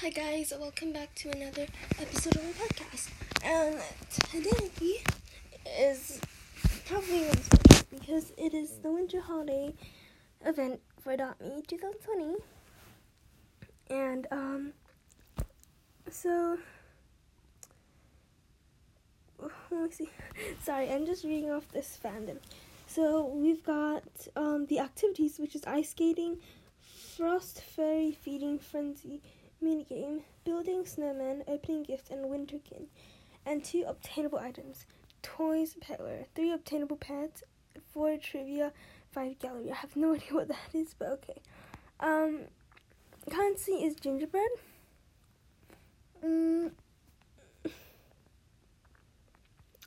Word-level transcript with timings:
Hi 0.00 0.10
guys, 0.10 0.52
welcome 0.58 0.92
back 0.92 1.14
to 1.14 1.30
another 1.30 1.66
episode 2.00 2.34
of 2.34 2.42
my 2.42 2.66
podcast. 2.66 3.10
And 3.44 3.78
today 4.28 4.98
is 5.78 6.20
probably 6.84 7.28
because 7.90 8.32
it 8.36 8.54
is 8.54 8.78
the 8.82 8.90
winter 8.90 9.20
holiday 9.20 9.72
event 10.44 10.80
for 11.00 11.12
Adopt 11.12 11.40
Me 11.40 11.62
2020. 11.68 12.34
And 13.88 14.26
um 14.32 14.72
so 16.10 16.58
let 19.70 19.80
me 19.80 19.90
see. 19.92 20.10
Sorry, 20.64 20.90
I'm 20.90 21.06
just 21.06 21.22
reading 21.22 21.52
off 21.52 21.68
this 21.68 21.96
fandom. 22.04 22.38
So 22.88 23.26
we've 23.26 23.62
got 23.62 24.02
um 24.34 24.66
the 24.66 24.80
activities 24.80 25.38
which 25.38 25.54
is 25.54 25.62
ice 25.66 25.90
skating, 25.90 26.38
frost 27.16 27.62
fairy 27.62 28.10
feeding 28.10 28.58
frenzy 28.58 29.20
minigame, 29.62 30.22
building 30.44 30.86
snowman, 30.86 31.44
opening 31.46 31.82
gift, 31.82 32.10
and 32.10 32.26
winterkin, 32.26 32.86
and 33.46 33.64
two 33.64 33.84
obtainable 33.86 34.38
items 34.38 34.86
toys, 35.22 35.74
petware, 35.80 36.26
three 36.34 36.52
obtainable 36.52 36.98
pets, 36.98 37.42
four 37.92 38.16
trivia, 38.18 38.72
five 39.10 39.38
gallery. 39.38 39.70
I 39.70 39.76
have 39.76 39.96
no 39.96 40.14
idea 40.14 40.32
what 40.32 40.48
that 40.48 40.74
is, 40.74 40.94
but 40.98 41.08
okay. 41.08 41.40
Um, 41.98 42.40
currency 43.30 43.72
is 43.72 43.94
gingerbread. 43.96 44.50
Mm. 46.24 46.72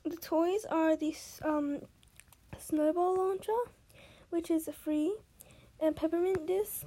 The 0.06 0.16
toys 0.16 0.66
are 0.70 0.96
this 0.96 1.40
um, 1.44 1.82
snowball 2.58 3.18
launcher, 3.18 3.52
which 4.30 4.50
is 4.50 4.70
free, 4.84 5.16
and 5.80 5.96
peppermint 5.96 6.48
disc, 6.48 6.86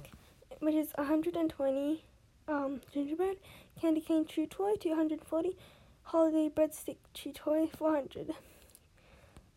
which 0.59 0.75
is 0.75 0.91
120 0.95 2.03
um, 2.47 2.81
gingerbread, 2.93 3.37
candy 3.79 4.01
cane 4.01 4.25
chew 4.25 4.45
toy 4.45 4.75
240, 4.75 5.57
holiday 6.03 6.49
breadstick 6.49 6.97
chew 7.13 7.31
toy 7.31 7.67
400. 7.67 8.33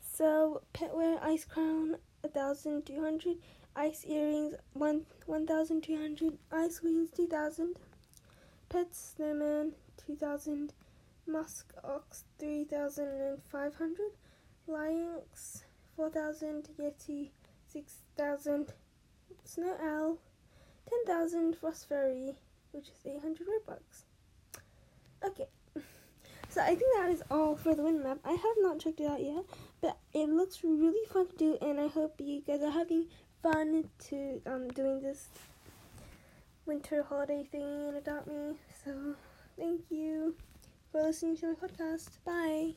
So 0.01 0.63
petware 0.73 1.21
ice 1.23 1.45
crown 1.45 1.97
1200, 2.23 3.37
ice 3.77 4.05
earrings 4.07 4.55
1 4.75 5.07
1200, 5.27 6.39
ice 6.53 6.83
wings 6.83 7.11
2000, 7.11 7.77
pet 8.69 8.95
snowman 8.95 9.73
2000, 10.07 10.73
musk 11.27 11.73
ox 11.83 12.25
3500, 12.39 13.97
lynx 14.67 15.65
4000, 15.97 16.69
yeti 16.79 17.31
6000, 17.67 18.73
snow 19.45 19.77
owl 19.83 20.19
10,000, 20.89 21.57
frost 21.57 21.89
fairy 21.89 22.37
which 22.75 22.89
is 22.89 22.99
800 23.07 23.47
Robux. 23.47 23.81
Okay, 25.25 25.47
so 26.51 26.61
I 26.61 26.75
think 26.75 26.97
that 26.99 27.11
is 27.11 27.23
all 27.31 27.57
for 27.57 27.75
the 27.75 27.83
wind 27.83 28.03
map. 28.03 28.19
I 28.25 28.33
have 28.33 28.57
not 28.59 28.79
checked 28.79 29.01
it 29.01 29.07
out 29.07 29.23
yet, 29.23 29.45
but 29.81 29.97
it 30.13 30.29
looks 30.29 30.63
really 30.63 31.07
fun 31.09 31.29
to 31.29 31.37
do, 31.37 31.59
and 31.61 31.81
I 31.81 31.89
hope 31.89 32.15
you 32.19 32.43
guys 32.43 32.63
are 32.63 32.71
having 32.71 33.07
fun 33.43 33.89
to 34.09 34.41
um 34.47 34.69
doing 34.69 35.03
this 35.03 35.29
winter 36.67 37.03
holiday 37.03 37.45
thing 37.51 37.89
and 37.89 37.97
adopt 37.97 38.27
me. 38.27 38.57
So 38.85 39.15
thank 39.59 39.83
you 39.91 40.35
for 40.93 41.03
listening 41.03 41.37
to 41.39 41.49
my 41.49 41.55
podcast. 41.55 42.09
Bye. 42.25 42.75